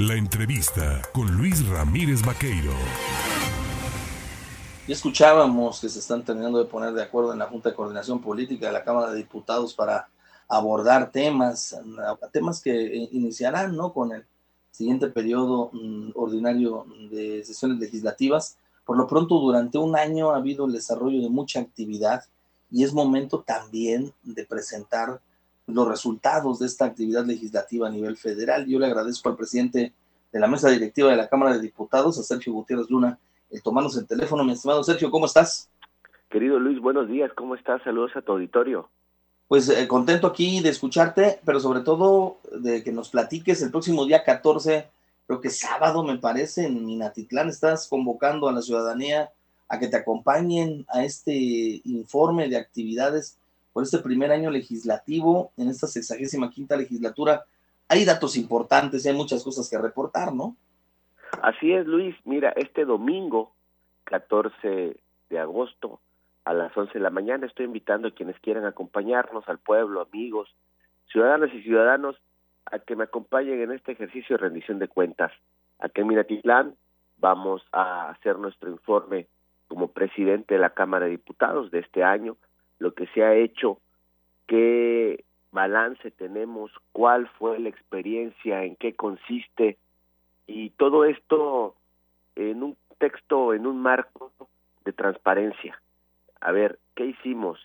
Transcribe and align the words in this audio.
La 0.00 0.14
entrevista 0.14 1.02
con 1.12 1.30
Luis 1.36 1.68
Ramírez 1.68 2.24
Vaqueiro. 2.24 2.72
Ya 4.88 4.94
escuchábamos 4.94 5.78
que 5.78 5.90
se 5.90 5.98
están 5.98 6.24
terminando 6.24 6.58
de 6.58 6.64
poner 6.64 6.94
de 6.94 7.02
acuerdo 7.02 7.34
en 7.34 7.38
la 7.38 7.44
Junta 7.44 7.68
de 7.68 7.74
Coordinación 7.74 8.18
Política 8.22 8.68
de 8.68 8.72
la 8.72 8.82
Cámara 8.82 9.10
de 9.10 9.18
Diputados 9.18 9.74
para 9.74 10.08
abordar 10.48 11.12
temas, 11.12 11.78
temas 12.32 12.62
que 12.62 13.08
iniciarán 13.12 13.76
¿no? 13.76 13.92
con 13.92 14.12
el 14.12 14.24
siguiente 14.70 15.08
periodo 15.08 15.68
mm, 15.74 16.12
ordinario 16.14 16.86
de 17.10 17.44
sesiones 17.44 17.78
legislativas. 17.78 18.56
Por 18.86 18.96
lo 18.96 19.06
pronto, 19.06 19.38
durante 19.38 19.76
un 19.76 19.96
año 19.96 20.30
ha 20.30 20.38
habido 20.38 20.64
el 20.64 20.72
desarrollo 20.72 21.20
de 21.20 21.28
mucha 21.28 21.60
actividad 21.60 22.24
y 22.70 22.84
es 22.84 22.94
momento 22.94 23.42
también 23.46 24.14
de 24.22 24.46
presentar 24.46 25.20
los 25.74 25.88
resultados 25.88 26.58
de 26.58 26.66
esta 26.66 26.84
actividad 26.84 27.24
legislativa 27.24 27.88
a 27.88 27.90
nivel 27.90 28.16
federal. 28.16 28.66
Yo 28.66 28.78
le 28.78 28.86
agradezco 28.86 29.28
al 29.28 29.36
presidente 29.36 29.92
de 30.32 30.40
la 30.40 30.46
mesa 30.46 30.68
directiva 30.70 31.10
de 31.10 31.16
la 31.16 31.28
Cámara 31.28 31.54
de 31.54 31.60
Diputados, 31.60 32.18
a 32.18 32.22
Sergio 32.22 32.52
Gutiérrez 32.52 32.88
Luna, 32.90 33.18
el 33.50 33.62
tomarnos 33.62 33.96
el 33.96 34.06
teléfono. 34.06 34.44
Mi 34.44 34.52
estimado 34.52 34.82
Sergio, 34.84 35.10
¿cómo 35.10 35.26
estás? 35.26 35.68
Querido 36.28 36.60
Luis, 36.60 36.80
buenos 36.80 37.08
días, 37.08 37.32
¿cómo 37.34 37.56
estás? 37.56 37.82
Saludos 37.82 38.12
a 38.14 38.22
tu 38.22 38.32
auditorio. 38.32 38.88
Pues 39.48 39.68
eh, 39.68 39.88
contento 39.88 40.28
aquí 40.28 40.60
de 40.60 40.68
escucharte, 40.68 41.40
pero 41.44 41.58
sobre 41.58 41.80
todo 41.80 42.36
de 42.52 42.84
que 42.84 42.92
nos 42.92 43.08
platiques 43.08 43.60
el 43.62 43.72
próximo 43.72 44.06
día 44.06 44.22
14, 44.22 44.86
creo 45.26 45.40
que 45.40 45.50
sábado 45.50 46.04
me 46.04 46.18
parece, 46.18 46.66
en 46.66 46.86
Minatitlán 46.86 47.48
estás 47.48 47.88
convocando 47.88 48.48
a 48.48 48.52
la 48.52 48.62
ciudadanía 48.62 49.32
a 49.68 49.80
que 49.80 49.88
te 49.88 49.96
acompañen 49.96 50.86
a 50.88 51.02
este 51.02 51.34
informe 51.84 52.48
de 52.48 52.58
actividades 52.58 53.39
por 53.72 53.82
este 53.82 53.98
primer 53.98 54.32
año 54.32 54.50
legislativo 54.50 55.52
en 55.56 55.68
esta 55.68 55.86
sexagésima 55.86 56.50
quinta 56.50 56.76
legislatura. 56.76 57.44
Hay 57.88 58.04
datos 58.04 58.36
importantes 58.36 59.04
y 59.04 59.08
hay 59.08 59.14
muchas 59.14 59.42
cosas 59.42 59.68
que 59.68 59.78
reportar, 59.78 60.32
¿no? 60.32 60.56
Así 61.42 61.72
es, 61.72 61.86
Luis. 61.86 62.14
Mira, 62.24 62.52
este 62.56 62.84
domingo, 62.84 63.52
14 64.04 64.96
de 65.28 65.38
agosto, 65.38 66.00
a 66.44 66.54
las 66.54 66.76
11 66.76 66.94
de 66.94 67.00
la 67.00 67.10
mañana, 67.10 67.46
estoy 67.46 67.66
invitando 67.66 68.08
a 68.08 68.14
quienes 68.14 68.38
quieran 68.40 68.64
acompañarnos, 68.64 69.48
al 69.48 69.58
pueblo, 69.58 70.00
amigos, 70.00 70.48
ciudadanas 71.12 71.52
y 71.54 71.62
ciudadanos, 71.62 72.16
a 72.66 72.78
que 72.78 72.96
me 72.96 73.04
acompañen 73.04 73.60
en 73.60 73.72
este 73.72 73.92
ejercicio 73.92 74.36
de 74.36 74.42
rendición 74.42 74.78
de 74.78 74.88
cuentas. 74.88 75.32
Aquí 75.78 76.00
en 76.00 76.08
Minatitlán 76.08 76.74
vamos 77.18 77.62
a 77.72 78.10
hacer 78.10 78.38
nuestro 78.38 78.70
informe 78.70 79.26
como 79.68 79.88
presidente 79.88 80.54
de 80.54 80.60
la 80.60 80.70
Cámara 80.70 81.06
de 81.06 81.12
Diputados 81.12 81.70
de 81.70 81.80
este 81.80 82.02
año, 82.02 82.36
lo 82.80 82.92
que 82.94 83.06
se 83.08 83.22
ha 83.22 83.34
hecho, 83.34 83.78
qué 84.48 85.24
balance 85.52 86.10
tenemos, 86.10 86.72
cuál 86.92 87.28
fue 87.38 87.58
la 87.60 87.68
experiencia, 87.68 88.64
en 88.64 88.74
qué 88.76 88.94
consiste, 88.96 89.78
y 90.46 90.70
todo 90.70 91.04
esto 91.04 91.76
en 92.34 92.62
un 92.62 92.76
texto, 92.98 93.54
en 93.54 93.66
un 93.66 93.80
marco 93.80 94.32
de 94.84 94.92
transparencia. 94.92 95.80
A 96.40 96.52
ver, 96.52 96.78
¿qué 96.96 97.06
hicimos? 97.06 97.60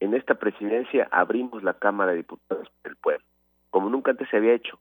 En 0.00 0.14
esta 0.14 0.34
presidencia 0.34 1.08
abrimos 1.10 1.62
la 1.62 1.74
Cámara 1.74 2.12
de 2.12 2.18
Diputados 2.18 2.68
del 2.84 2.96
Pueblo, 2.96 3.24
como 3.70 3.90
nunca 3.90 4.12
antes 4.12 4.28
se 4.30 4.36
había 4.36 4.54
hecho, 4.54 4.78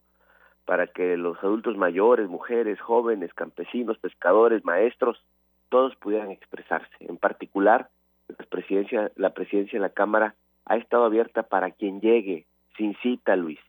para 0.65 0.87
que 0.87 1.17
los 1.17 1.37
adultos 1.39 1.77
mayores, 1.77 2.29
mujeres, 2.29 2.79
jóvenes, 2.79 3.33
campesinos, 3.33 3.97
pescadores, 3.97 4.63
maestros, 4.63 5.23
todos 5.69 5.95
pudieran 5.95 6.31
expresarse. 6.31 6.95
En 6.99 7.17
particular, 7.17 7.89
la 8.37 8.45
presidencia, 8.45 9.11
la 9.15 9.31
presidencia 9.31 9.79
de 9.79 9.83
la 9.83 9.93
Cámara 9.93 10.35
ha 10.65 10.77
estado 10.77 11.05
abierta 11.05 11.43
para 11.43 11.71
quien 11.71 12.01
llegue, 12.01 12.45
sin 12.77 12.95
cita, 12.97 13.35
Luis. 13.35 13.59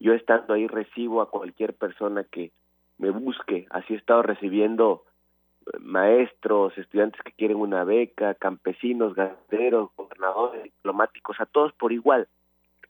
Yo 0.00 0.14
estando 0.14 0.54
ahí 0.54 0.66
recibo 0.66 1.22
a 1.22 1.30
cualquier 1.30 1.74
persona 1.74 2.24
que 2.24 2.50
me 2.98 3.10
busque. 3.10 3.66
Así 3.70 3.94
he 3.94 3.96
estado 3.96 4.22
recibiendo 4.22 5.04
eh, 5.66 5.78
maestros, 5.80 6.76
estudiantes 6.76 7.20
que 7.22 7.32
quieren 7.32 7.56
una 7.56 7.84
beca, 7.84 8.34
campesinos, 8.34 9.14
ganaderos, 9.14 9.90
gobernadores, 9.96 10.64
diplomáticos, 10.64 11.40
a 11.40 11.46
todos 11.46 11.72
por 11.74 11.92
igual. 11.92 12.28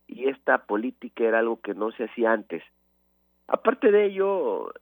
Y 0.07 0.29
esta 0.29 0.65
política 0.67 1.25
era 1.25 1.39
algo 1.39 1.61
que 1.61 1.75
no 1.75 1.93
se 1.93 2.05
hacía 2.05 2.33
antes. 2.33 2.63
Aparte 3.47 3.91
de 3.91 4.07
ello, 4.07 4.73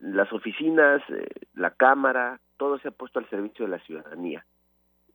las 0.00 0.32
oficinas, 0.32 1.02
eh, 1.08 1.26
la 1.54 1.70
Cámara, 1.70 2.40
todo 2.56 2.78
se 2.78 2.88
ha 2.88 2.92
puesto 2.92 3.18
al 3.18 3.28
servicio 3.28 3.64
de 3.64 3.70
la 3.70 3.78
ciudadanía. 3.80 4.44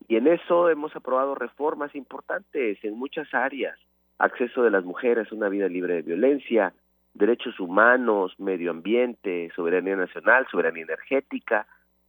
Y 0.09 0.16
en 0.16 0.28
eso 0.28 0.72
hemos 0.72 0.96
aprobado 0.96 1.36
reformas 1.36 1.94
importantes 1.96 2.84
en 2.84 2.97
muchas 2.97 3.31
áreas. 3.31 3.80
Acceso 4.18 4.64
de 4.64 4.72
las 4.72 4.84
mujeres 4.84 5.31
a 5.31 5.36
una 5.36 5.50
vida 5.50 5.70
libre 5.70 5.94
de 5.94 6.02
violencia, 6.02 6.74
derechos 7.14 7.59
humanos, 7.59 8.34
medio 8.40 8.72
ambiente, 8.72 9.52
soberanía 9.56 9.96
nacional, 9.96 10.47
soberanía 10.50 10.81
energética, 10.81 11.68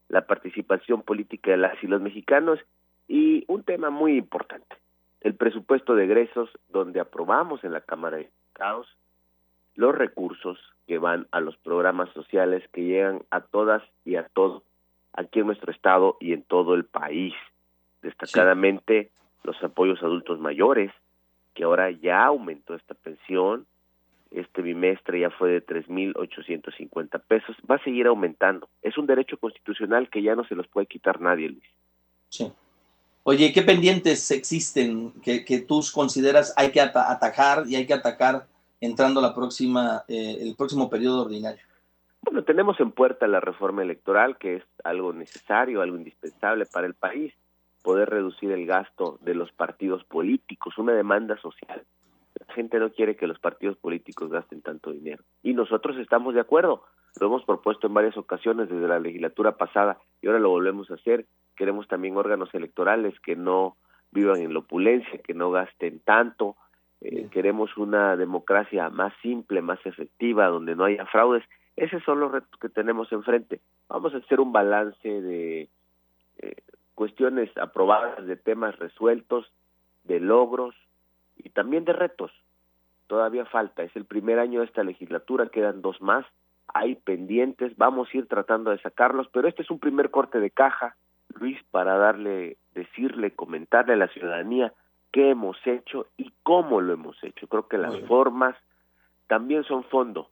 la 0.08 0.26
participación 0.26 1.02
política 1.02 1.50
de 1.50 1.58
las 1.58 1.84
y 1.84 1.88
los 1.88 2.00
mexicanos 2.00 2.58
y 3.06 3.44
un 3.48 3.64
tema 3.64 3.90
muy 3.90 4.16
importante, 4.16 4.76
el 5.20 5.34
presupuesto 5.34 5.94
de 5.94 6.04
egresos 6.04 6.48
donde 6.70 7.00
aprobamos 7.00 7.62
en 7.64 7.72
la 7.72 7.82
Cámara 7.82 8.16
de 8.16 8.24
Diputados 8.24 8.88
los 9.74 9.94
recursos 9.94 10.58
que 10.86 10.96
van 10.96 11.28
a 11.32 11.40
los 11.40 11.56
programas 11.58 12.08
sociales 12.14 12.66
que 12.72 12.82
llegan 12.82 13.22
a 13.30 13.40
todas 13.40 13.82
y 14.06 14.16
a 14.16 14.26
todos 14.32 14.62
aquí 15.12 15.40
en 15.40 15.46
nuestro 15.46 15.70
estado 15.70 16.16
y 16.18 16.32
en 16.32 16.42
todo 16.44 16.74
el 16.74 16.86
país. 16.86 17.34
Destacadamente 18.02 19.10
los 19.42 19.62
apoyos 19.62 20.02
a 20.02 20.06
adultos 20.06 20.38
mayores, 20.38 20.92
que 21.54 21.64
ahora 21.64 21.90
ya 21.90 22.24
aumentó 22.24 22.74
esta 22.74 22.94
pensión, 22.94 23.66
este 24.30 24.62
bimestre 24.62 25.20
ya 25.20 25.30
fue 25.30 25.50
de 25.50 25.66
3.850 25.66 27.20
pesos, 27.26 27.56
va 27.68 27.76
a 27.76 27.84
seguir 27.84 28.06
aumentando. 28.06 28.68
Es 28.82 28.96
un 28.96 29.06
derecho 29.06 29.36
constitucional 29.38 30.08
que 30.08 30.22
ya 30.22 30.34
no 30.34 30.44
se 30.44 30.54
los 30.54 30.68
puede 30.68 30.86
quitar 30.86 31.20
nadie, 31.20 31.48
Luis. 31.48 31.64
Sí. 32.28 32.52
Oye, 33.24 33.52
¿qué 33.52 33.62
pendientes 33.62 34.30
existen 34.30 35.12
que, 35.22 35.44
que 35.44 35.60
tú 35.60 35.82
consideras 35.92 36.54
hay 36.56 36.70
que 36.70 36.80
atajar 36.80 37.64
y 37.66 37.76
hay 37.76 37.86
que 37.86 37.94
atacar 37.94 38.46
entrando 38.80 39.20
la 39.20 39.34
próxima, 39.34 40.04
eh, 40.08 40.38
el 40.40 40.54
próximo 40.56 40.88
periodo 40.88 41.22
ordinario? 41.22 41.62
Bueno, 42.22 42.44
tenemos 42.44 42.78
en 42.80 42.92
puerta 42.92 43.26
la 43.26 43.40
reforma 43.40 43.82
electoral, 43.82 44.38
que 44.38 44.56
es 44.56 44.62
algo 44.84 45.12
necesario, 45.12 45.82
algo 45.82 45.96
indispensable 45.96 46.66
para 46.66 46.86
el 46.86 46.94
país, 46.94 47.32
poder 47.82 48.10
reducir 48.10 48.50
el 48.52 48.66
gasto 48.66 49.18
de 49.22 49.34
los 49.34 49.52
partidos 49.52 50.04
políticos, 50.04 50.78
una 50.78 50.92
demanda 50.92 51.36
social. 51.38 51.84
La 52.38 52.54
gente 52.54 52.78
no 52.78 52.90
quiere 52.90 53.16
que 53.16 53.26
los 53.26 53.38
partidos 53.38 53.76
políticos 53.76 54.30
gasten 54.30 54.62
tanto 54.62 54.92
dinero. 54.92 55.22
Y 55.42 55.54
nosotros 55.54 55.96
estamos 55.98 56.34
de 56.34 56.40
acuerdo. 56.40 56.84
Lo 57.20 57.26
hemos 57.26 57.44
propuesto 57.44 57.86
en 57.86 57.94
varias 57.94 58.16
ocasiones 58.16 58.68
desde 58.68 58.86
la 58.86 59.00
legislatura 59.00 59.56
pasada 59.56 59.98
y 60.22 60.26
ahora 60.26 60.38
lo 60.38 60.50
volvemos 60.50 60.90
a 60.90 60.94
hacer. 60.94 61.26
Queremos 61.56 61.88
también 61.88 62.16
órganos 62.16 62.54
electorales 62.54 63.18
que 63.20 63.36
no 63.36 63.76
vivan 64.12 64.40
en 64.40 64.52
la 64.52 64.60
opulencia, 64.60 65.18
que 65.18 65.34
no 65.34 65.50
gasten 65.50 66.00
tanto. 66.00 66.56
Eh, 67.00 67.28
queremos 67.30 67.76
una 67.76 68.16
democracia 68.16 68.90
más 68.90 69.12
simple, 69.22 69.62
más 69.62 69.84
efectiva, 69.84 70.46
donde 70.46 70.76
no 70.76 70.84
haya 70.84 71.06
fraudes 71.06 71.44
esos 71.80 72.02
son 72.04 72.20
los 72.20 72.30
retos 72.30 72.60
que 72.60 72.68
tenemos 72.68 73.10
enfrente. 73.10 73.60
Vamos 73.88 74.14
a 74.14 74.18
hacer 74.18 74.38
un 74.38 74.52
balance 74.52 75.08
de 75.08 75.68
eh, 76.38 76.56
cuestiones 77.00 77.48
aprobadas, 77.56 78.26
de 78.26 78.36
temas 78.36 78.78
resueltos, 78.78 79.50
de 80.04 80.20
logros 80.20 80.74
y 81.38 81.48
también 81.48 81.86
de 81.86 81.94
retos. 81.94 82.30
Todavía 83.06 83.46
falta, 83.46 83.82
es 83.82 83.96
el 83.96 84.04
primer 84.04 84.38
año 84.38 84.60
de 84.60 84.66
esta 84.66 84.84
legislatura, 84.84 85.48
quedan 85.48 85.80
dos 85.80 86.02
más, 86.02 86.26
hay 86.74 86.96
pendientes, 86.96 87.74
vamos 87.78 88.10
a 88.12 88.18
ir 88.18 88.28
tratando 88.28 88.70
de 88.70 88.82
sacarlos, 88.82 89.28
pero 89.32 89.48
este 89.48 89.62
es 89.62 89.70
un 89.70 89.78
primer 89.78 90.10
corte 90.10 90.40
de 90.40 90.50
caja, 90.50 90.94
Luis, 91.28 91.56
para 91.70 91.96
darle, 91.96 92.58
decirle, 92.74 93.30
comentarle 93.30 93.94
a 93.94 93.96
la 93.96 94.08
ciudadanía 94.08 94.74
qué 95.10 95.30
hemos 95.30 95.56
hecho 95.66 96.06
y 96.18 96.30
cómo 96.42 96.82
lo 96.82 96.92
hemos 96.92 97.16
hecho. 97.24 97.46
Creo 97.46 97.66
que 97.66 97.78
las 97.78 97.98
formas 98.00 98.54
también 99.26 99.64
son 99.64 99.84
fondo 99.84 100.28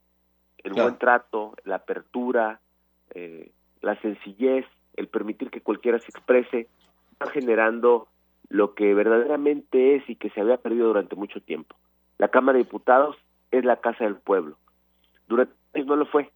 el 0.59 0.75
buen 0.75 0.99
trato, 0.99 1.55
la 1.65 1.77
apertura, 1.77 2.61
eh, 3.15 3.53
la 3.81 3.99
sencillez, 4.03 4.67
el 4.99 5.09
permitir 5.09 5.51
que 5.51 5.61
cualquiera 5.61 5.99
se 5.99 6.11
exprese, 6.11 6.69
va 7.23 7.31
generando 7.31 8.09
lo 8.49 8.75
que 8.75 8.95
verdaderamente 8.95 9.97
es 9.97 10.09
y 10.09 10.17
que 10.17 10.31
se 10.31 10.41
había 10.41 10.57
perdido 10.57 10.89
durante 10.89 11.17
mucho 11.17 11.41
tiempo. 11.41 11.77
La 12.19 12.29
Cámara 12.29 12.59
de 12.59 12.65
Diputados 12.65 13.17
es 13.51 13.65
la 13.65 13.77
casa 13.81 14.05
del 14.05 14.17
pueblo. 14.17 14.57
Durante 15.29 15.55
no 15.85 15.97
lo 15.97 16.07
fue. 16.07 16.31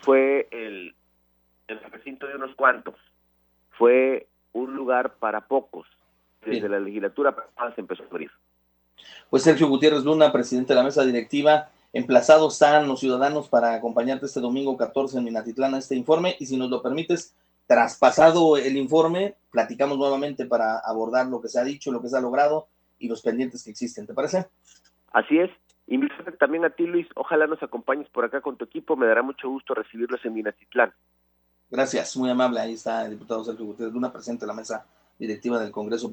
Fue 0.00 0.48
el, 0.50 0.94
el 1.68 1.80
recinto 1.92 2.26
de 2.26 2.36
unos 2.36 2.54
cuantos. 2.54 2.96
Fue 3.70 4.26
un 4.52 4.74
lugar 4.74 5.14
para 5.14 5.42
pocos. 5.42 5.86
Desde 6.44 6.68
la 6.68 6.80
legislatura 6.80 7.34
se 7.74 7.80
empezó 7.80 8.02
a 8.02 8.06
abrir. 8.06 8.30
Pues 9.30 9.42
Sergio 9.42 9.68
Gutiérrez 9.68 10.04
Luna, 10.04 10.32
presidente 10.32 10.72
de 10.72 10.78
la 10.78 10.84
mesa 10.84 11.04
directiva, 11.04 11.70
Emplazados 11.94 12.54
están 12.54 12.88
los 12.88 12.98
ciudadanos 12.98 13.48
para 13.48 13.74
acompañarte 13.74 14.26
este 14.26 14.40
domingo 14.40 14.76
14 14.76 15.16
en 15.16 15.24
Minatitlán 15.24 15.74
a 15.74 15.78
este 15.78 15.94
informe 15.94 16.34
y 16.40 16.46
si 16.46 16.56
nos 16.56 16.68
lo 16.68 16.82
permites, 16.82 17.36
traspasado 17.66 18.56
el 18.56 18.76
informe, 18.76 19.36
platicamos 19.50 19.98
nuevamente 19.98 20.46
para 20.46 20.78
abordar 20.78 21.26
lo 21.26 21.40
que 21.40 21.48
se 21.48 21.58
ha 21.58 21.64
dicho, 21.64 21.92
lo 21.92 22.02
que 22.02 22.08
se 22.08 22.16
ha 22.16 22.20
logrado 22.20 22.68
y 22.98 23.08
los 23.08 23.22
pendientes 23.22 23.64
que 23.64 23.70
existen. 23.70 24.06
¿Te 24.06 24.14
parece? 24.14 24.46
Así 25.12 25.38
es. 25.38 25.50
Invítate 25.86 26.32
también 26.32 26.64
a 26.64 26.70
ti, 26.70 26.86
Luis. 26.86 27.06
Ojalá 27.14 27.46
nos 27.46 27.62
acompañes 27.62 28.08
por 28.08 28.24
acá 28.24 28.40
con 28.40 28.56
tu 28.56 28.64
equipo. 28.64 28.96
Me 28.96 29.06
dará 29.06 29.22
mucho 29.22 29.48
gusto 29.48 29.74
recibirlos 29.74 30.24
en 30.24 30.34
Minatitlán. 30.34 30.92
Gracias, 31.70 32.16
muy 32.16 32.30
amable. 32.30 32.60
Ahí 32.60 32.74
está 32.74 33.04
el 33.04 33.12
diputado 33.12 33.44
Sergio 33.44 33.66
Gutiérrez 33.66 33.94
Luna, 33.94 34.12
presidente 34.12 34.44
de 34.44 34.48
la 34.48 34.54
mesa 34.54 34.86
directiva 35.18 35.58
del 35.58 35.70
Congreso 35.70 36.02